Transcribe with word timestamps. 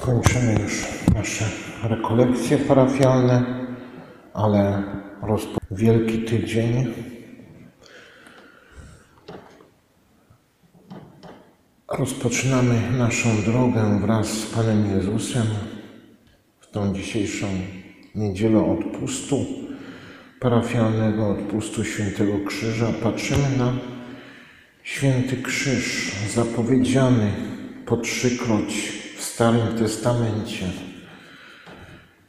Kończymy 0.00 0.60
już 0.62 0.84
nasze 1.14 1.44
rekolekcje 1.82 2.58
parafialne, 2.58 3.66
ale 4.34 4.82
rozpo... 5.22 5.60
Wielki 5.70 6.18
Tydzień 6.18 6.86
Rozpoczynamy 11.98 12.92
naszą 12.98 13.28
drogę 13.42 14.00
wraz 14.02 14.26
z 14.26 14.46
Panem 14.46 14.96
Jezusem 14.96 15.46
w 16.60 16.70
tą 16.70 16.94
dzisiejszą 16.94 17.46
niedzielę 18.14 18.78
odpustu 18.78 19.36
parafialnego, 20.40 21.28
odpustu 21.28 21.84
Świętego 21.84 22.32
Krzyża. 22.46 22.92
Patrzymy 23.02 23.56
na 23.58 23.72
Święty 24.82 25.36
Krzyż 25.36 26.12
zapowiedziany 26.34 27.32
po 27.86 27.96
trzykroć 27.96 28.99
w 29.20 29.24
Starym 29.24 29.78
Testamencie, 29.78 30.66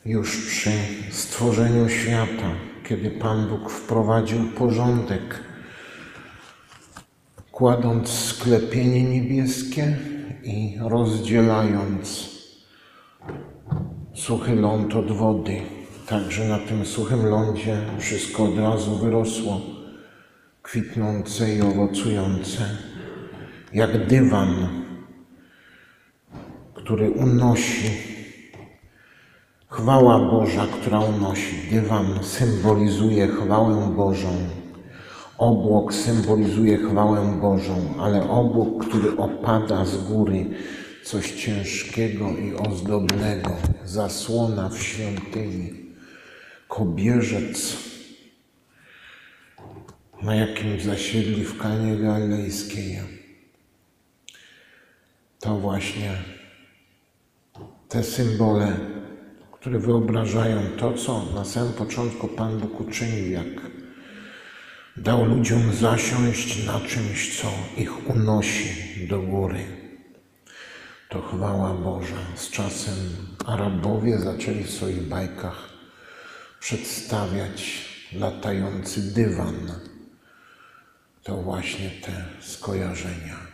już 0.05 0.48
przy 0.48 0.72
stworzeniu 1.12 1.90
świata, 1.90 2.52
kiedy 2.88 3.12
Pan 3.12 3.48
Bóg 3.48 3.70
wprowadził 3.70 4.40
porządek 4.58 5.40
kładąc 7.52 8.09
sklepienie 8.09 9.04
niebieskie 9.04 9.98
i 10.44 10.77
rozdzielając 10.80 12.30
suchy 14.14 14.55
ląd 14.55 14.95
od 14.95 15.12
wody. 15.12 15.62
Także 16.08 16.48
na 16.48 16.59
tym 16.59 16.86
suchym 16.86 17.26
lądzie 17.26 17.78
wszystko 18.00 18.44
od 18.44 18.58
razu 18.58 18.95
wyrosło, 18.95 19.62
kwitnące 20.62 21.55
i 21.55 21.62
owocujące, 21.62 22.78
jak 23.73 24.08
dywan, 24.08 24.81
który 26.84 27.12
unosi. 27.12 27.90
Chwała 29.67 30.20
Boża, 30.20 30.67
która 30.67 31.00
unosi. 31.00 31.56
Dywan 31.72 32.23
symbolizuje 32.23 33.28
chwałę 33.28 33.94
Bożą. 33.95 34.38
Obłok 35.38 35.94
symbolizuje 35.94 36.78
chwałę 36.78 37.39
Bożą, 37.41 37.94
ale 38.00 38.30
obłok, 38.30 38.86
który 38.86 39.17
opada 39.17 39.86
z 39.86 39.97
góry, 39.97 40.45
coś 41.03 41.31
ciężkiego 41.31 42.30
i 42.30 42.53
ozdobnego, 42.53 43.50
zasłona 43.86 44.69
w 44.69 44.84
świątyni, 44.84 45.73
kobierzec, 46.67 47.78
na 50.22 50.36
jakim 50.36 50.80
zasiedli 50.80 51.45
w 51.45 51.58
Kanie 51.58 51.97
Galilejskiej. 51.97 53.00
To 55.39 55.59
właśnie 55.59 56.41
te 57.92 58.03
symbole, 58.03 58.78
które 59.52 59.80
wyobrażają 59.80 60.61
to, 60.78 60.94
co 60.94 61.25
na 61.36 61.45
samym 61.45 61.73
początku 61.73 62.28
Pan 62.28 62.59
Bóg 62.59 62.81
uczynił, 62.81 63.31
jak 63.31 63.47
Dał 64.97 65.25
ludziom 65.25 65.73
zasiąść 65.73 66.66
na 66.66 66.80
czymś, 66.80 67.42
co 67.42 67.47
ich 67.78 68.09
unosi 68.09 69.08
do 69.08 69.22
góry. 69.22 69.64
To 71.09 71.22
chwała 71.22 71.73
Boża. 71.73 72.17
Z 72.36 72.50
czasem 72.50 72.95
Arabowie 73.45 74.19
zaczęli 74.19 74.64
w 74.64 74.72
swoich 74.72 75.02
bajkach 75.02 75.69
przedstawiać 76.59 77.86
latający 78.14 79.14
dywan. 79.14 79.72
To 81.23 81.38
właśnie 81.38 81.89
te 81.89 82.25
skojarzenia. 82.42 83.50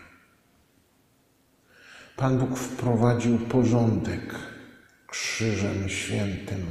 Pan 2.18 2.38
Bóg 2.38 2.58
wprowadził 2.58 3.38
porządek 3.38 4.36
krzyżem 5.08 5.90
świętym. 5.90 6.66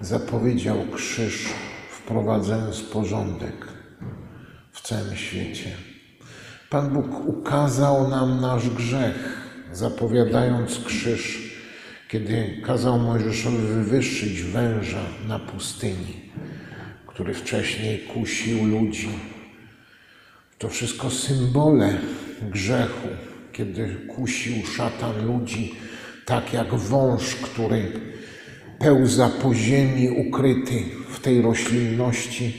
Zapowiedział 0.00 0.76
krzyż 0.94 1.48
wprowadzając 1.90 2.80
porządek 2.80 3.68
w 4.72 4.80
całym 4.80 5.16
świecie. 5.16 5.70
Pan 6.70 6.90
Bóg 6.90 7.28
ukazał 7.28 8.08
nam 8.08 8.40
nasz 8.40 8.70
grzech, 8.70 9.48
zapowiadając 9.72 10.78
krzyż, 10.84 11.52
kiedy 12.08 12.62
kazał 12.66 12.98
Mojżeszowi 12.98 13.56
wywyższyć 13.56 14.42
węża 14.42 15.04
na 15.28 15.38
pustyni, 15.38 16.32
który 17.06 17.34
wcześniej 17.34 17.98
kusił 17.98 18.66
ludzi. 18.66 19.08
To 20.58 20.68
wszystko 20.68 21.10
symbole 21.10 21.98
grzechu, 22.42 23.08
kiedy 23.52 23.94
kusił 24.08 24.66
szatan 24.66 25.26
ludzi, 25.26 25.74
tak 26.26 26.52
jak 26.52 26.74
wąż, 26.74 27.34
który 27.34 27.92
pełza 28.78 29.28
po 29.42 29.54
ziemi 29.54 30.10
ukryty 30.10 30.84
w 31.08 31.20
tej 31.20 31.42
roślinności. 31.42 32.54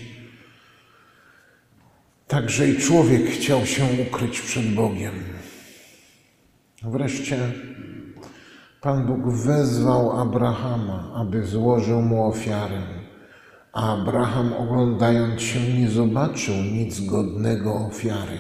Także 2.28 2.70
i 2.70 2.78
człowiek 2.78 3.26
chciał 3.26 3.66
się 3.66 3.84
ukryć 4.08 4.42
przed 4.42 4.74
Bogiem. 4.74 5.14
Wreszcie 6.84 7.38
Pan 8.82 9.06
Bóg 9.06 9.36
wezwał 9.36 10.20
Abrahama, 10.20 11.12
aby 11.16 11.46
złożył 11.46 12.02
mu 12.02 12.26
ofiarę. 12.26 12.82
A 13.74 13.94
Abraham, 13.94 14.54
oglądając 14.54 15.42
się, 15.42 15.60
nie 15.60 15.90
zobaczył 15.90 16.56
nic 16.56 17.00
godnego 17.06 17.76
ofiary, 17.76 18.38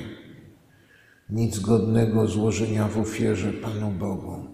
nic 1.29 1.59
godnego 1.59 2.28
złożenia 2.28 2.88
w 2.88 2.97
ofierze 2.97 3.53
Panu 3.53 3.91
Bogu. 3.91 4.47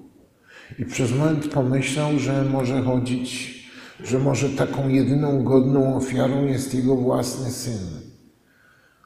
I 0.79 0.85
przez 0.85 1.11
moment 1.11 1.47
pomyślał, 1.47 2.19
że 2.19 2.45
może 2.45 2.81
chodzić, 2.81 3.59
że 4.03 4.19
może 4.19 4.49
taką 4.49 4.89
jedyną 4.89 5.43
godną 5.43 5.95
ofiarą 5.95 6.45
jest 6.45 6.75
jego 6.75 6.95
własny 6.95 7.51
syn. 7.51 8.09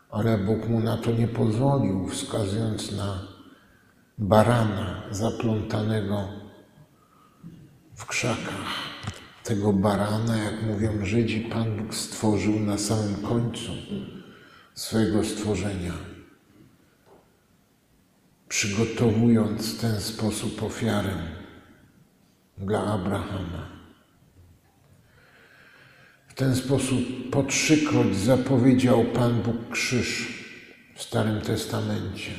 Ale 0.09 0.37
Bóg 0.37 0.69
mu 0.69 0.79
na 0.79 0.97
to 0.97 1.11
nie 1.11 1.27
pozwolił, 1.27 2.07
wskazując 2.07 2.91
na 2.91 3.27
barana 4.17 5.03
zaplątanego 5.11 6.27
w 7.95 8.05
krzakach. 8.05 8.93
Tego 9.43 9.73
barana, 9.73 10.37
jak 10.37 10.63
mówią 10.63 11.05
Żydzi, 11.05 11.39
Pan 11.39 11.77
Bóg 11.77 11.95
stworzył 11.95 12.59
na 12.59 12.77
samym 12.77 13.15
końcu 13.15 13.71
swojego 14.73 15.23
stworzenia, 15.23 15.93
przygotowując 18.53 19.73
w 19.73 19.81
ten 19.81 20.01
sposób 20.01 20.63
ofiarę 20.63 21.13
dla 22.57 22.85
Abrahama. 22.85 23.69
W 26.27 26.33
ten 26.33 26.55
sposób 26.55 26.99
po 27.31 27.43
trzykroć 27.43 28.15
zapowiedział 28.15 29.05
Pan 29.05 29.41
Bóg 29.41 29.69
krzyż 29.71 30.27
w 30.95 31.03
Starym 31.03 31.41
Testamencie. 31.41 32.31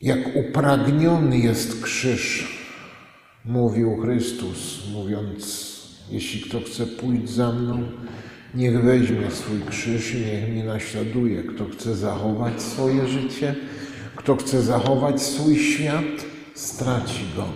Jak 0.00 0.36
upragniony 0.36 1.38
jest 1.38 1.82
krzyż, 1.82 2.48
mówił 3.44 3.96
Chrystus, 3.96 4.88
mówiąc: 4.92 5.44
Jeśli 6.10 6.40
kto 6.40 6.60
chce 6.60 6.86
pójść 6.86 7.30
za 7.30 7.52
mną, 7.52 7.88
niech 8.54 8.82
weźmie 8.82 9.30
swój 9.30 9.60
krzyż 9.70 10.14
i 10.14 10.20
niech 10.20 10.48
mnie 10.48 10.64
naśladuje. 10.64 11.42
Kto 11.42 11.64
chce 11.64 11.96
zachować 11.96 12.62
swoje 12.62 13.08
życie, 13.08 13.54
kto 14.16 14.36
chce 14.36 14.62
zachować 14.62 15.22
swój 15.22 15.58
świat, 15.58 16.24
straci 16.54 17.24
go, 17.36 17.48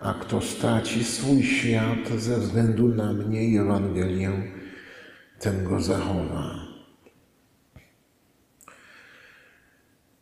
a 0.00 0.14
kto 0.14 0.40
straci 0.40 1.04
swój 1.04 1.42
świat 1.42 2.08
ze 2.18 2.38
względu 2.38 2.88
na 2.88 3.12
mnie 3.12 3.44
i 3.44 3.58
Ewangelię, 3.58 4.30
ten 5.40 5.64
go 5.64 5.80
zachowa. 5.80 6.66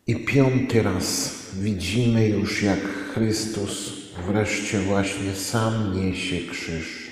I 0.07 0.17
piąty 0.17 0.83
raz 0.83 1.35
widzimy 1.61 2.29
już, 2.29 2.63
jak 2.63 2.81
Chrystus 3.15 3.93
wreszcie 4.27 4.79
właśnie 4.79 5.35
sam 5.35 5.97
niesie 5.97 6.51
krzyż, 6.51 7.04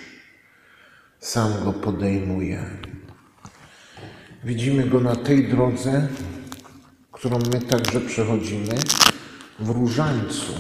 sam 1.23 1.65
go 1.65 1.73
podejmuje. 1.73 2.65
Widzimy 4.45 4.87
go 4.87 5.01
na 5.01 5.17
tej 5.17 5.49
drodze, 5.49 6.09
którą 7.13 7.39
my 7.39 7.61
także 7.61 8.01
przechodzimy, 8.01 8.75
w 9.59 9.71
różańcu, 9.71 10.53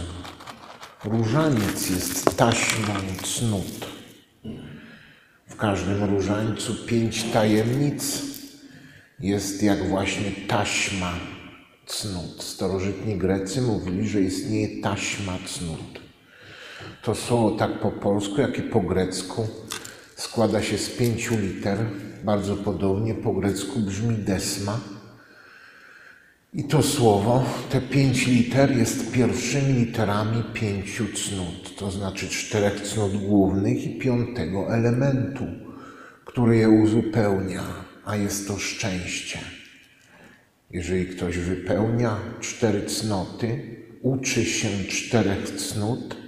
Różaniec 1.04 1.90
jest 1.90 2.36
taśmą 2.36 2.94
cnót. 3.22 3.86
W 5.46 5.56
każdym 5.56 6.04
różańcu 6.04 6.74
pięć 6.86 7.24
tajemnic 7.24 8.22
jest 9.20 9.62
jak 9.62 9.88
właśnie 9.88 10.30
taśma 10.48 11.12
cnót. 11.86 12.42
Starożytni 12.42 13.18
Grecy 13.18 13.62
mówili, 13.62 14.08
że 14.08 14.20
istnieje 14.20 14.82
taśma 14.82 15.38
cnót. 15.46 16.00
To 17.02 17.14
słowo 17.14 17.50
tak 17.50 17.80
po 17.80 17.90
polsku, 17.90 18.40
jak 18.40 18.58
i 18.58 18.62
po 18.62 18.80
grecku 18.80 19.48
składa 20.22 20.62
się 20.62 20.78
z 20.78 20.90
pięciu 20.90 21.38
liter. 21.38 21.78
Bardzo 22.24 22.56
podobnie 22.56 23.14
po 23.14 23.32
grecku 23.32 23.80
brzmi 23.80 24.16
desma. 24.16 24.80
I 26.54 26.64
to 26.64 26.82
słowo, 26.82 27.44
te 27.70 27.80
pięć 27.80 28.26
liter, 28.26 28.76
jest 28.76 29.12
pierwszymi 29.12 29.72
literami 29.72 30.42
pięciu 30.54 31.04
cnót, 31.06 31.76
to 31.76 31.90
znaczy 31.90 32.28
czterech 32.28 32.80
cnót 32.80 33.16
głównych 33.16 33.84
i 33.86 33.98
piątego 33.98 34.74
elementu, 34.74 35.44
który 36.24 36.56
je 36.56 36.70
uzupełnia, 36.70 37.62
a 38.04 38.16
jest 38.16 38.48
to 38.48 38.58
szczęście. 38.58 39.38
Jeżeli 40.70 41.06
ktoś 41.06 41.38
wypełnia 41.38 42.16
cztery 42.40 42.82
cnoty, 42.82 43.76
uczy 44.02 44.44
się 44.44 44.68
czterech 44.88 45.50
cnót, 45.50 46.21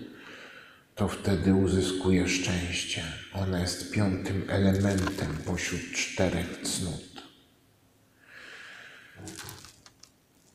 to 0.94 1.08
wtedy 1.08 1.54
uzyskuje 1.54 2.28
szczęście. 2.28 3.02
Ona 3.32 3.60
jest 3.60 3.92
piątym 3.92 4.42
elementem 4.48 5.36
pośród 5.46 5.80
czterech 5.92 6.60
cnót. 6.62 7.22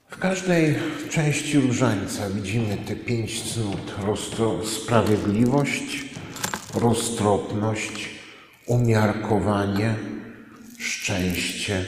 W 0.10 0.18
każdej 0.18 0.76
części 1.10 1.60
różańca 1.60 2.30
widzimy 2.30 2.78
te 2.88 2.96
pięć 2.96 3.54
cnót: 3.54 3.96
Roztro 4.06 4.66
sprawiedliwość, 4.66 6.06
roztropność, 6.74 8.10
umiarkowanie, 8.66 9.96
szczęście 10.80 11.86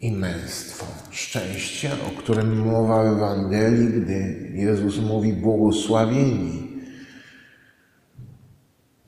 i 0.00 0.12
męstwo. 0.12 0.86
Szczęście, 1.10 1.90
o 1.92 2.20
którym 2.20 2.58
mowa 2.58 3.02
w 3.02 3.06
Ewangelii, 3.16 4.02
gdy 4.02 4.50
Jezus 4.54 4.98
mówi 4.98 5.32
błogosławieni. 5.32 6.65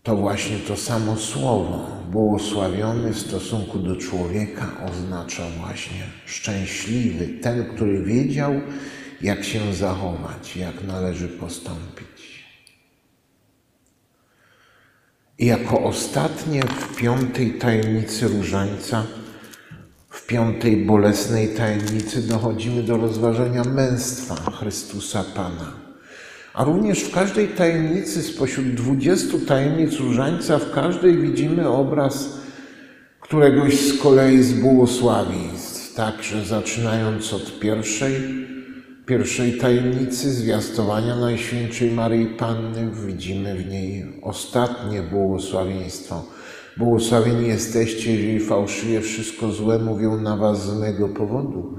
To 0.08 0.16
właśnie 0.16 0.58
to 0.58 0.76
samo 0.76 1.16
słowo, 1.16 1.86
błogosławiony 2.10 3.12
w 3.12 3.18
stosunku 3.18 3.78
do 3.78 3.96
człowieka, 3.96 4.66
oznacza 4.90 5.42
właśnie 5.60 6.02
szczęśliwy, 6.26 7.28
ten, 7.28 7.64
który 7.74 8.02
wiedział, 8.02 8.52
jak 9.20 9.44
się 9.44 9.74
zachować, 9.74 10.56
jak 10.56 10.84
należy 10.84 11.28
postąpić. 11.28 12.44
I 15.38 15.46
jako 15.46 15.84
ostatnie 15.84 16.62
w 16.62 16.96
piątej 16.96 17.52
tajemnicy 17.52 18.28
różańca 18.28 19.06
w 20.10 20.26
piątej 20.26 20.76
bolesnej 20.76 21.48
tajemnicy 21.48 22.28
dochodzimy 22.28 22.82
do 22.82 22.96
rozważenia 22.96 23.64
męstwa 23.64 24.34
Chrystusa 24.50 25.24
Pana. 25.34 25.87
A 26.58 26.64
również 26.64 27.00
w 27.00 27.14
każdej 27.14 27.48
tajemnicy, 27.48 28.22
spośród 28.22 28.74
dwudziestu 28.74 29.38
tajemnic 29.38 30.00
różańca, 30.00 30.58
w 30.58 30.70
każdej 30.70 31.16
widzimy 31.16 31.68
obraz 31.68 32.38
któregoś 33.20 33.80
z 33.80 34.02
kolei 34.02 34.42
z 34.42 34.52
błogosławieństw. 34.52 35.94
Także 35.94 36.44
zaczynając 36.44 37.34
od 37.34 37.58
pierwszej, 37.60 38.12
pierwszej 39.06 39.58
tajemnicy 39.58 40.32
zwiastowania 40.32 41.16
Najświętszej 41.16 41.90
Maryi 41.90 42.26
Panny, 42.26 42.90
widzimy 43.06 43.54
w 43.54 43.68
niej 43.68 44.20
ostatnie 44.22 45.02
błogosławieństwo– 45.02 46.24
Błogosławieni 46.78 47.48
jesteście, 47.48 48.12
jeżeli 48.12 48.40
fałszywie 48.40 49.00
wszystko 49.00 49.52
złe 49.52 49.78
mówią 49.78 50.20
na 50.20 50.36
was 50.36 50.66
z 50.66 50.80
mego 50.80 51.08
powodu. 51.08 51.78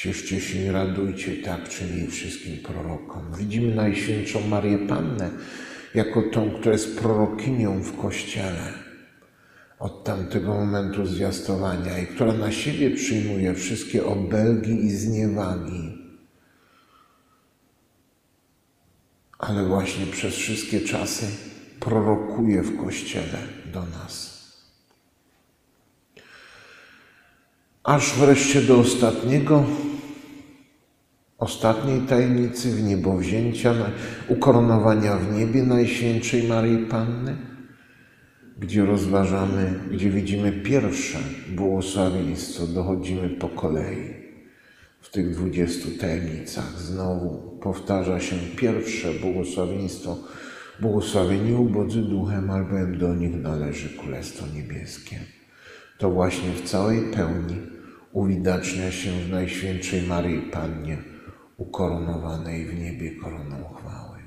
Cieszcie 0.00 0.40
się 0.40 0.72
radujcie, 0.72 1.36
tak 1.36 1.68
czyli 1.68 2.06
wszystkim 2.06 2.56
prorokom. 2.56 3.34
Widzimy 3.38 3.74
Najświętszą 3.74 4.40
Marię 4.48 4.78
Pannę 4.78 5.30
jako 5.94 6.22
tą, 6.22 6.50
która 6.50 6.72
jest 6.72 6.98
prorokinią 6.98 7.82
w 7.82 7.96
Kościele 7.96 8.72
od 9.78 10.04
tamtego 10.04 10.54
momentu 10.54 11.06
zwiastowania 11.06 11.98
i 11.98 12.06
która 12.06 12.32
na 12.32 12.52
siebie 12.52 12.90
przyjmuje 12.90 13.54
wszystkie 13.54 14.04
obelgi 14.04 14.84
i 14.84 14.90
zniewagi. 14.90 15.98
Ale 19.38 19.64
właśnie 19.64 20.06
przez 20.06 20.34
wszystkie 20.34 20.80
czasy 20.80 21.26
prorokuje 21.80 22.62
w 22.62 22.84
Kościele 22.84 23.38
do 23.72 23.80
nas. 23.80 24.40
aż 27.90 28.12
wreszcie 28.12 28.62
do 28.62 28.78
ostatniego, 28.78 29.64
ostatniej 31.40 32.00
tajemnicy 32.00 32.70
w 32.70 32.82
niebo 32.82 33.16
wzięcia, 33.16 33.74
ukoronowania 34.28 35.16
w 35.16 35.38
niebie 35.38 35.62
Najświętszej 35.62 36.48
Maryi 36.48 36.78
Panny, 36.78 37.36
gdzie 38.58 38.84
rozważamy, 38.84 39.74
gdzie 39.90 40.10
widzimy 40.10 40.52
pierwsze 40.52 41.18
błogosławieństwo, 41.48 42.66
dochodzimy 42.66 43.28
po 43.28 43.48
kolei. 43.48 44.20
W 45.00 45.10
tych 45.10 45.30
dwudziestu 45.30 45.88
tajemnicach 46.00 46.78
znowu 46.78 47.58
powtarza 47.62 48.20
się 48.20 48.36
pierwsze 48.56 49.08
błogosławieństwo, 49.12 50.18
błogosławieni 50.80 51.52
ubodzy 51.52 52.02
duchem, 52.02 52.50
albowiem 52.50 52.98
do 52.98 53.14
nich 53.14 53.42
należy 53.42 53.88
Królestwo 53.98 54.46
Niebieskie. 54.54 55.16
To 55.98 56.10
właśnie 56.10 56.52
w 56.52 56.68
całej 56.68 57.00
pełni 57.00 57.56
uwidacznia 58.12 58.90
się 58.90 59.10
w 59.10 59.30
Najświętszej 59.30 60.02
Maryi 60.02 60.40
Pannie, 60.40 60.98
ukoronowanej 61.60 62.66
w 62.66 62.80
niebie 62.80 63.10
koroną 63.10 63.56
chwały. 63.74 64.18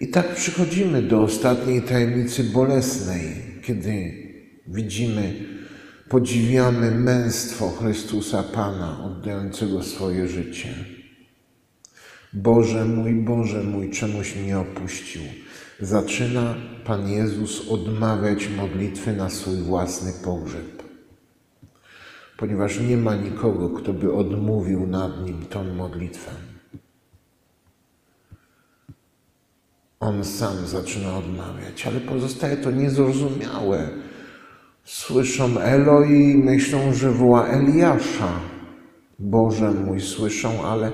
I 0.00 0.08
tak 0.08 0.34
przychodzimy 0.34 1.02
do 1.02 1.22
ostatniej 1.22 1.82
tajemnicy 1.82 2.44
bolesnej, 2.44 3.22
kiedy 3.62 4.12
widzimy, 4.66 5.34
podziwiamy 6.08 6.90
męstwo 6.90 7.70
Chrystusa 7.70 8.42
Pana, 8.42 9.04
oddającego 9.04 9.82
swoje 9.82 10.28
życie. 10.28 10.74
Boże 12.32 12.84
mój, 12.84 13.14
Boże 13.14 13.62
mój, 13.62 13.90
czemuś 13.90 14.36
mnie 14.36 14.58
opuścił? 14.58 15.22
zaczyna 15.80 16.54
Pan 16.84 17.08
Jezus 17.08 17.68
odmawiać 17.68 18.48
modlitwy 18.48 19.12
na 19.12 19.30
swój 19.30 19.56
własny 19.56 20.12
pogrzeb. 20.24 20.75
Ponieważ 22.36 22.80
nie 22.80 22.96
ma 22.96 23.14
nikogo, 23.14 23.70
kto 23.70 23.92
by 23.92 24.12
odmówił 24.12 24.86
nad 24.86 25.26
nim 25.26 25.46
tą 25.46 25.64
modlitwę. 25.64 26.30
On 30.00 30.24
sam 30.24 30.66
zaczyna 30.66 31.16
odmawiać, 31.18 31.86
ale 31.86 32.00
pozostaje 32.00 32.56
to 32.56 32.70
niezrozumiałe. 32.70 33.88
Słyszą 34.84 35.58
Eloi 35.58 36.30
i 36.30 36.36
myślą, 36.36 36.94
że 36.94 37.10
woła 37.10 37.46
Eliasza. 37.46 38.40
Boże 39.18 39.70
mój, 39.70 40.00
słyszą, 40.00 40.64
ale 40.64 40.92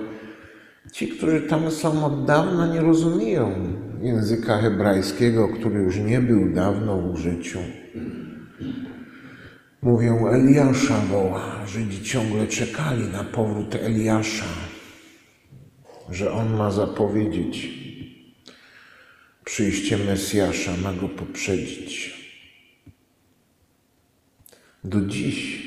ci, 0.92 1.08
którzy 1.08 1.40
tam 1.40 1.70
są 1.70 2.04
od 2.04 2.24
dawna, 2.24 2.74
nie 2.74 2.80
rozumieją 2.80 3.52
języka 4.02 4.58
hebrajskiego, 4.58 5.48
który 5.48 5.80
już 5.80 5.98
nie 5.98 6.20
był 6.20 6.54
dawno 6.54 7.00
w 7.00 7.10
użyciu. 7.10 7.58
Mówią, 9.82 10.28
Eliasza 10.28 11.00
woła. 11.00 11.66
Żydzi 11.66 12.02
ciągle 12.02 12.46
czekali 12.46 13.04
na 13.04 13.24
powrót 13.24 13.74
Eliasza, 13.74 14.44
że 16.10 16.32
on 16.32 16.56
ma 16.56 16.70
zapowiedzieć 16.70 17.68
przyjście 19.44 19.98
Mesjasza, 19.98 20.76
ma 20.82 20.92
go 20.92 21.08
poprzedzić. 21.08 22.22
Do 24.84 25.00
dziś, 25.00 25.62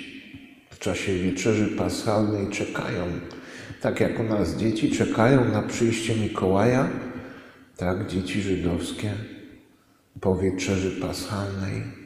w 0.69 0.79
czasie 0.79 1.13
wieczerzy 1.15 1.67
paschalnej, 1.67 2.49
czekają, 2.49 3.05
tak 3.81 3.99
jak 3.99 4.19
u 4.19 4.23
nas 4.23 4.55
dzieci 4.55 4.91
czekają 4.91 5.45
na 5.45 5.61
przyjście 5.61 6.15
Mikołaja, 6.15 6.89
tak, 7.77 8.07
dzieci 8.07 8.41
żydowskie 8.41 9.13
po 10.21 10.35
wieczerzy 10.35 10.91
paschalnej 11.01 12.04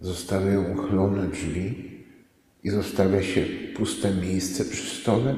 zostawiają 0.00 0.78
uchylone 0.78 1.28
drzwi 1.28 1.90
i 2.62 2.70
zostawia 2.70 3.22
się 3.22 3.46
puste 3.76 4.14
miejsce 4.14 4.64
przy 4.64 5.00
stole 5.00 5.36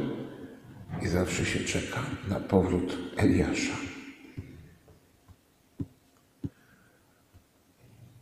i 1.02 1.08
zawsze 1.08 1.44
się 1.44 1.60
czeka 1.60 2.00
na 2.28 2.40
powrót 2.40 2.98
Eliasza. 3.16 3.76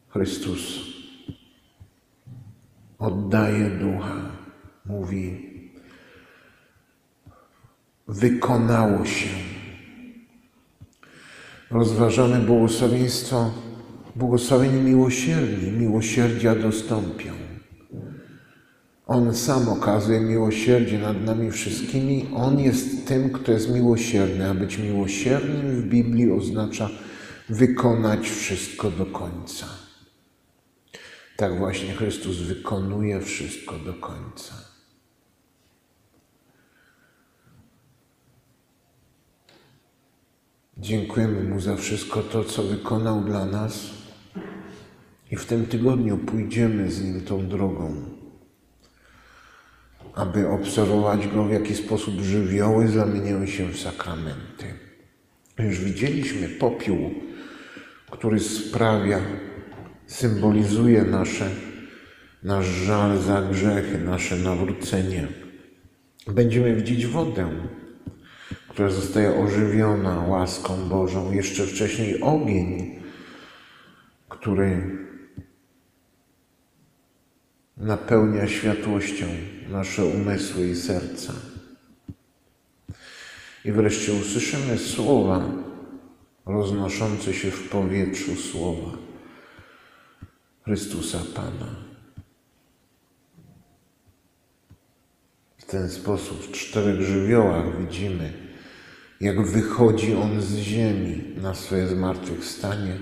Chrystus 0.09 0.81
oddaje 2.99 3.71
ducha, 3.71 4.31
mówi: 4.87 5.51
Wykonało 8.09 9.05
się 9.05 9.29
rozważamy 11.71 12.39
błogosławieństwo, 12.39 13.51
Błogosławieni 14.17 14.81
miłosierdzie, 14.81 15.73
miłosierdzia 15.73 16.55
dostąpią. 16.55 17.33
On 19.07 19.35
sam 19.35 19.69
okazuje 19.69 20.21
miłosierdzie 20.21 20.99
nad 20.99 21.25
nami 21.25 21.51
wszystkimi. 21.51 22.29
On 22.35 22.61
jest 22.61 23.07
tym, 23.07 23.31
kto 23.31 23.53
jest 23.53 23.71
miłosierny, 23.71 24.51
a 24.51 24.55
być 24.55 24.79
miłosiernym 24.79 25.83
w 25.83 25.85
Biblii 25.85 26.33
oznacza 26.33 26.91
wykonać 27.49 28.31
wszystko 28.31 28.91
do 28.91 29.07
końca. 29.07 29.67
Tak 31.37 31.59
właśnie 31.59 31.95
Chrystus 31.95 32.37
wykonuje 32.37 33.21
wszystko 33.21 33.79
do 33.79 33.95
końca. 33.95 34.55
Dziękujemy 40.79 41.43
Mu 41.43 41.61
za 41.61 41.77
wszystko 41.77 42.23
to, 42.23 42.45
co 42.45 42.63
wykonał 42.63 43.21
dla 43.21 43.47
nas. 43.47 44.00
I 45.31 45.37
w 45.37 45.47
tym 45.47 45.67
tygodniu 45.67 46.19
pójdziemy 46.19 46.91
z 46.91 47.05
Nim 47.05 47.21
tą 47.21 47.49
drogą, 47.49 47.95
aby 50.15 50.49
obserwować 50.49 51.29
Go, 51.29 51.45
w 51.45 51.53
jaki 51.53 51.75
sposób 51.75 52.21
żywioły 52.21 52.89
zamieniają 52.89 53.47
się 53.47 53.69
w 53.69 53.81
sakramenty. 53.81 54.65
Już 55.59 55.81
widzieliśmy 55.81 56.49
popiół, 56.49 57.15
który 58.11 58.41
sprawia, 58.41 59.21
symbolizuje 60.07 61.03
nasze, 61.03 61.51
nasz 62.43 62.67
żal 62.67 63.19
za 63.19 63.43
grzechy, 63.43 63.99
nasze 63.99 64.37
nawrócenie. 64.37 65.29
Będziemy 66.27 66.77
widzieć 66.77 67.07
wodę, 67.07 67.51
która 68.69 68.91
zostaje 68.91 69.35
ożywiona 69.35 70.21
łaską 70.21 70.89
Bożą. 70.89 71.33
Jeszcze 71.33 71.67
wcześniej 71.67 72.21
ogień, 72.21 73.01
który 74.29 74.99
napełnia 77.81 78.49
światłością 78.49 79.27
nasze 79.69 80.05
umysły 80.05 80.69
i 80.69 80.77
serca. 80.77 81.33
I 83.65 83.73
wreszcie 83.73 84.13
usłyszymy 84.13 84.79
słowa 84.79 85.45
roznoszące 86.47 87.35
się 87.35 87.51
w 87.51 87.69
powietrzu 87.69 88.37
słowa 88.37 88.91
Chrystusa 90.65 91.19
Pana. 91.35 91.67
W 95.59 95.65
ten 95.65 95.91
sposób 95.91 96.47
w 96.47 96.53
czterech 96.53 97.01
żywiołach 97.01 97.81
widzimy, 97.81 98.33
jak 99.21 99.47
wychodzi 99.47 100.15
On 100.15 100.43
z 100.43 100.57
ziemi 100.57 101.25
na 101.37 101.55
swoje 101.55 101.89
zmartwychwstanie, 101.89 102.99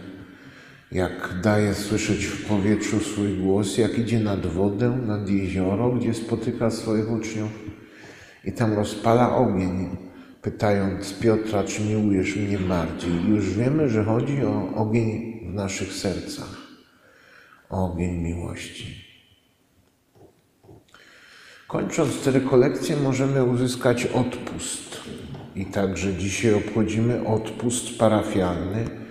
jak 0.92 1.40
daje 1.42 1.74
słyszeć 1.74 2.24
w 2.24 2.46
powietrzu 2.46 3.00
swój 3.00 3.36
głos, 3.36 3.78
jak 3.78 3.98
idzie 3.98 4.20
nad 4.20 4.46
wodę, 4.46 4.98
nad 5.06 5.28
jezioro, 5.28 5.90
gdzie 5.90 6.14
spotyka 6.14 6.70
swoich 6.70 7.10
uczniów 7.10 7.50
i 8.44 8.52
tam 8.52 8.72
rozpala 8.72 9.36
ogień, 9.36 9.96
pytając 10.42 11.14
Piotra, 11.14 11.64
czy 11.64 11.82
miłujesz 11.82 12.36
mnie 12.36 12.58
bardziej. 12.58 13.10
Już 13.28 13.50
wiemy, 13.50 13.88
że 13.88 14.04
chodzi 14.04 14.44
o 14.44 14.74
ogień 14.74 15.40
w 15.50 15.54
naszych 15.54 15.92
sercach, 15.92 16.56
o 17.70 17.92
ogień 17.92 18.16
miłości. 18.16 19.08
Kończąc 21.68 22.22
te 22.22 22.30
rekolekcje, 22.30 22.96
możemy 22.96 23.44
uzyskać 23.44 24.06
odpust. 24.06 25.00
I 25.56 25.66
także 25.66 26.14
dzisiaj 26.14 26.54
obchodzimy 26.54 27.26
odpust 27.26 27.98
parafialny. 27.98 29.07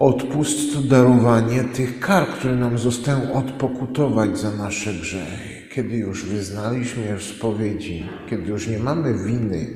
Odpust 0.00 0.74
to 0.74 0.80
darowanie 0.80 1.64
tych 1.64 2.00
kar, 2.00 2.26
które 2.26 2.56
nam 2.56 2.78
zostają 2.78 3.32
odpokutować 3.32 4.38
za 4.38 4.50
nasze 4.50 4.94
grzechy. 4.94 5.68
Kiedy 5.74 5.96
już 5.96 6.24
wyznaliśmy 6.24 7.04
je 7.04 7.16
w 7.16 7.22
spowiedzi, 7.22 8.08
kiedy 8.30 8.50
już 8.50 8.68
nie 8.68 8.78
mamy 8.78 9.24
winy, 9.24 9.66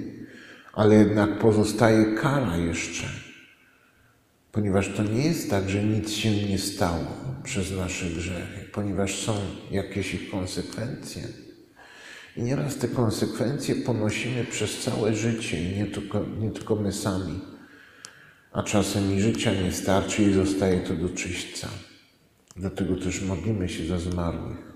ale 0.72 0.94
jednak 0.94 1.38
pozostaje 1.38 2.14
kara 2.14 2.56
jeszcze. 2.56 3.06
Ponieważ 4.52 4.88
to 4.96 5.02
nie 5.02 5.24
jest 5.24 5.50
tak, 5.50 5.70
że 5.70 5.84
nic 5.84 6.10
się 6.10 6.48
nie 6.48 6.58
stało 6.58 7.06
przez 7.42 7.76
nasze 7.76 8.06
grzechy, 8.06 8.68
ponieważ 8.72 9.24
są 9.24 9.34
jakieś 9.70 10.14
ich 10.14 10.30
konsekwencje. 10.30 11.22
I 12.36 12.42
nieraz 12.42 12.76
te 12.76 12.88
konsekwencje 12.88 13.74
ponosimy 13.74 14.44
przez 14.44 14.78
całe 14.78 15.14
życie, 15.14 15.76
nie 15.76 15.86
tylko, 15.86 16.24
nie 16.40 16.50
tylko 16.50 16.76
my 16.76 16.92
sami. 16.92 17.53
A 18.54 18.62
czasem 18.62 19.14
i 19.14 19.20
życia 19.20 19.52
nie 19.54 19.72
starczy 19.72 20.22
i 20.22 20.32
zostaje 20.32 20.80
to 20.80 20.94
do 20.94 21.08
czyśćca. 21.08 21.68
Dlatego 22.56 22.96
też 22.96 23.22
modlimy 23.22 23.68
się 23.68 23.86
za 23.86 23.98
zmarłych. 23.98 24.72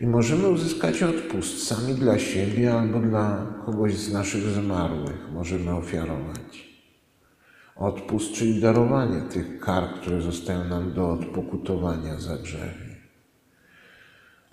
I 0.00 0.06
możemy 0.06 0.48
uzyskać 0.48 1.02
odpust 1.02 1.66
sami 1.66 1.94
dla 1.94 2.18
siebie 2.18 2.74
albo 2.74 3.00
dla 3.00 3.46
kogoś 3.66 3.94
z 3.94 4.12
naszych 4.12 4.42
zmarłych. 4.42 5.32
Możemy 5.32 5.70
ofiarować. 5.70 6.70
Odpust, 7.76 8.32
czyli 8.32 8.60
darowanie 8.60 9.20
tych 9.20 9.60
kar, 9.60 9.94
które 10.00 10.22
zostają 10.22 10.64
nam 10.64 10.92
do 10.92 11.10
odpokutowania 11.10 12.20
za 12.20 12.36
grzechy. 12.36 12.96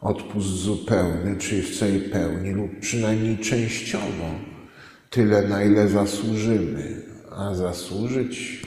Odpust 0.02 0.48
zupełny, 0.48 1.38
czyli 1.38 1.62
w 1.62 1.80
całej 1.80 2.00
pełni, 2.00 2.52
lub 2.52 2.80
przynajmniej 2.80 3.38
częściowo, 3.38 4.32
tyle 5.10 5.48
na 5.48 5.64
ile 5.64 5.88
zasłużymy, 5.88 7.07
a 7.38 7.56
zasłużyć 7.56 8.62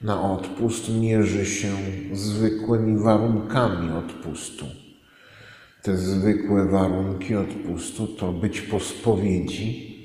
na 0.00 0.32
odpust 0.32 0.88
mierzy 0.88 1.46
się 1.46 1.72
zwykłymi 2.12 3.02
warunkami 3.02 3.92
odpustu. 3.92 4.66
Te 5.82 5.96
zwykłe 5.96 6.64
warunki 6.64 7.34
odpustu 7.34 8.06
to 8.06 8.32
być 8.32 8.60
po 8.60 8.80
spowiedzi 8.80 9.96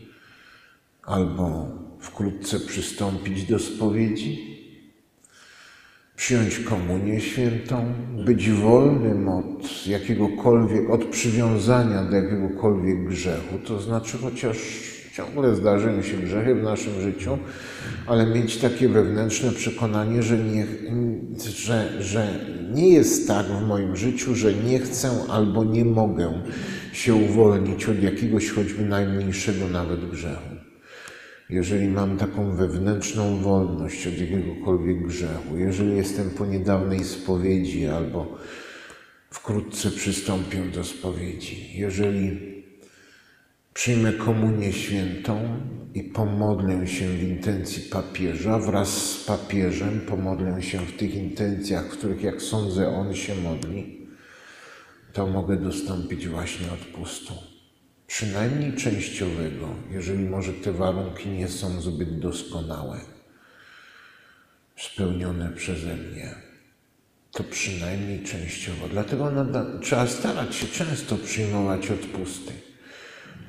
albo 1.04 1.68
wkrótce 2.00 2.60
przystąpić 2.60 3.44
do 3.44 3.60
spowiedzi, 3.60 4.58
przyjąć 6.16 6.60
komunię 6.60 7.22
świętą, 7.22 7.94
być 8.26 8.50
wolnym 8.50 9.30
od 9.30 9.88
jakiegokolwiek, 9.88 10.90
od 10.90 11.06
przywiązania 11.06 12.06
do 12.06 12.16
jakiegokolwiek 12.16 13.08
grzechu, 13.08 13.60
to 13.66 13.82
znaczy 13.82 14.18
chociaż 14.18 14.58
ciągle 15.14 15.56
zdarzają 15.56 16.02
się 16.02 16.18
grzechy 16.18 16.56
w 16.56 16.64
naszym 16.64 17.02
życiu, 17.02 17.38
ale 18.08 18.26
mieć 18.26 18.58
takie 18.58 18.90
wewnętrzne 18.90 19.52
przekonanie, 19.52 20.24
że 20.24 20.38
nie, 20.38 20.68
że, 21.56 22.04
że 22.04 22.28
nie 22.74 22.90
jest 22.90 23.28
tak 23.28 23.46
w 23.46 23.68
moim 23.68 23.96
życiu, 23.96 24.36
że 24.36 24.54
nie 24.54 24.80
chcę 24.80 25.10
albo 25.30 25.64
nie 25.64 25.86
mogę 25.86 26.42
się 26.94 27.16
uwolnić 27.16 27.86
od 27.86 28.04
jakiegoś 28.04 28.50
choćby 28.50 28.86
najmniejszego 28.86 29.68
nawet 29.68 30.10
grzechu. 30.10 30.56
Jeżeli 31.50 31.88
mam 31.88 32.18
taką 32.18 32.56
wewnętrzną 32.56 33.38
wolność 33.38 34.08
od 34.08 34.18
jakiegokolwiek 34.18 35.08
grzechu, 35.08 35.58
jeżeli 35.58 35.98
jestem 35.98 36.30
po 36.30 36.46
niedawnej 36.46 37.04
spowiedzi 37.04 37.88
albo 37.88 38.38
wkrótce 39.30 39.92
przystąpię 39.92 40.62
do 40.76 40.84
spowiedzi, 40.84 41.80
jeżeli 41.80 42.51
Przyjmę 43.74 44.14
komunię 44.14 44.74
świętą 44.74 45.62
i 45.94 46.04
pomodlę 46.04 46.88
się 46.88 47.08
w 47.08 47.24
intencji 47.24 47.84
papieża. 47.90 48.60
Wraz 48.60 48.90
z 48.90 49.24
papieżem 49.24 50.02
pomodlę 50.02 50.64
się 50.64 50.80
w 50.80 50.98
tych 50.98 51.16
intencjach, 51.16 51.86
w 51.86 51.90
których, 51.90 52.24
jak 52.24 52.42
sądzę, 52.42 52.88
on 52.88 53.16
się 53.16 53.36
modli. 53.36 54.08
To 55.14 55.28
mogę 55.28 55.58
dostąpić 55.58 56.28
właśnie 56.28 56.72
odpustu. 56.72 57.34
Przynajmniej 58.08 58.74
częściowego, 58.74 59.76
jeżeli 59.92 60.24
może 60.24 60.54
te 60.54 60.72
warunki 60.72 61.30
nie 61.30 61.48
są 61.48 61.82
zbyt 61.82 62.20
doskonałe, 62.20 63.00
spełnione 64.78 65.50
przeze 65.50 65.96
mnie. 65.96 66.36
To 67.32 67.44
przynajmniej 67.44 68.24
częściowo. 68.24 68.88
Dlatego 68.88 69.32
trzeba 69.82 70.08
starać 70.08 70.56
się 70.56 70.68
często 70.68 71.18
przyjmować 71.18 71.92
odpusty. 71.92 72.71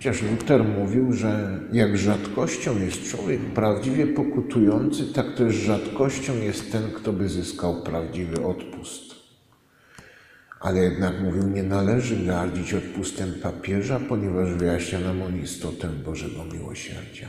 Chociaż 0.02 0.22
Luther 0.22 0.64
mówił, 0.64 1.12
że 1.12 1.60
jak 1.72 1.96
rzadkością 1.96 2.78
jest 2.78 3.10
człowiek 3.10 3.40
prawdziwie 3.40 4.06
pokutujący, 4.06 5.12
tak 5.14 5.34
też 5.36 5.54
rzadkością 5.54 6.36
jest 6.36 6.72
ten, 6.72 6.82
kto 6.90 7.12
by 7.12 7.28
zyskał 7.28 7.82
prawdziwy 7.82 8.44
odpust. 8.44 9.14
Ale 10.60 10.80
jednak 10.80 11.20
mówił, 11.20 11.48
nie 11.48 11.62
należy 11.62 12.26
gardzić 12.26 12.74
odpustem 12.74 13.32
papieża, 13.42 14.00
ponieważ 14.08 14.54
wyjaśnia 14.54 15.00
nam 15.00 15.22
on 15.22 15.42
istotę 15.42 15.88
Bożego 15.88 16.44
miłosierdzia. 16.52 17.28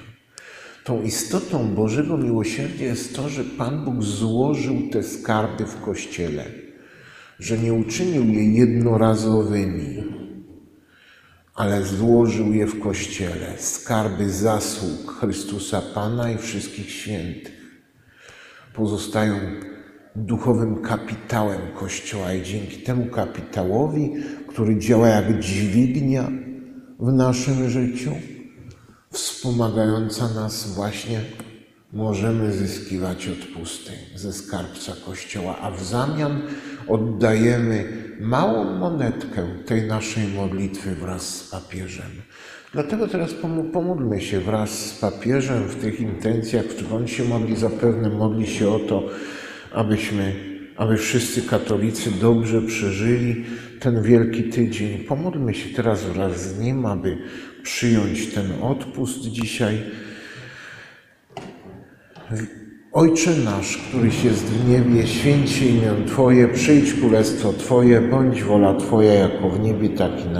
Tą 0.84 1.02
istotą 1.02 1.76
Bożego 1.76 2.18
miłosierdzia 2.18 2.86
jest 2.86 3.16
to, 3.16 3.30
że 3.30 3.44
Pan 3.44 3.86
Bóg 3.86 4.04
złożył 4.04 4.76
te 4.92 5.04
skarby 5.04 5.66
w 5.66 5.82
Kościele, 5.82 6.46
że 7.40 7.58
nie 7.58 7.74
uczynił 7.74 8.26
je 8.26 8.54
jednorazowymi, 8.54 10.23
ale 11.54 11.84
złożył 11.84 12.54
je 12.54 12.68
w 12.68 12.80
Kościele, 12.80 13.54
skarby 13.58 14.30
zasług 14.30 15.20
Chrystusa 15.20 15.82
Pana 15.82 16.32
i 16.32 16.38
wszystkich 16.38 16.92
świętych. 16.92 17.54
Pozostają 18.74 19.40
duchowym 20.16 20.82
kapitałem 20.82 21.62
Kościoła 21.80 22.34
i 22.34 22.44
dzięki 22.44 22.78
temu 22.78 23.06
kapitałowi, 23.06 24.14
który 24.48 24.80
działa 24.80 25.08
jak 25.08 25.40
dźwignia 25.40 26.32
w 27.00 27.14
naszym 27.14 27.70
życiu, 27.70 28.12
wspomagająca 29.12 30.34
nas 30.34 30.74
właśnie, 30.76 31.22
możemy 31.94 32.54
zyskiwać 32.54 33.28
odpusty 33.28 33.92
ze 34.16 34.34
skarbca 34.34 34.94
Kościoła, 35.06 35.58
a 35.62 35.72
w 35.72 35.84
zamian 35.84 36.42
oddajemy 36.88 37.86
małą 38.20 38.78
monetkę 38.78 39.48
tej 39.66 39.88
naszej 39.88 40.28
modlitwy 40.28 40.96
wraz 40.96 41.36
z 41.36 41.50
papieżem. 41.52 42.12
Dlatego 42.74 43.08
teraz 43.08 43.36
pomódlmy 43.74 44.22
się 44.22 44.40
wraz 44.40 44.70
z 44.70 45.00
papieżem 45.00 45.64
w 45.64 45.76
tych 45.76 46.00
intencjach, 46.00 46.66
w 46.66 46.76
których 46.76 46.94
on 46.94 47.08
się 47.08 47.24
modli, 47.24 47.56
zapewne 47.56 48.10
modli 48.10 48.48
się 48.48 48.70
o 48.70 48.80
to, 48.80 49.10
abyśmy, 49.72 50.34
aby 50.78 50.98
wszyscy 50.98 51.42
katolicy 51.42 52.12
dobrze 52.12 52.62
przeżyli 52.62 53.46
ten 53.80 54.04
wielki 54.04 54.44
tydzień. 54.44 54.98
Pomódlmy 54.98 55.54
się 55.54 55.76
teraz 55.76 56.04
wraz 56.04 56.42
z 56.42 56.60
nim, 56.60 56.86
aby 56.86 57.18
przyjąć 57.64 58.34
ten 58.34 58.52
odpust 58.62 59.22
dzisiaj. 59.22 59.78
Ojcze 62.94 63.32
nasz, 63.32 63.78
któryś 63.78 64.24
jest 64.24 64.44
w 64.44 64.70
niebie, 64.70 65.08
święć 65.08 65.62
imię 65.62 65.92
Twoje, 66.08 66.48
przyjdź 66.48 66.94
królestwo 66.94 67.54
Twoje, 67.54 68.02
bądź 68.02 68.44
wola 68.44 68.74
Twoja 68.74 69.14
jako 69.14 69.50
w 69.50 69.60
niebie, 69.60 69.90
tak 69.90 70.12
i 70.26 70.30
na 70.30 70.32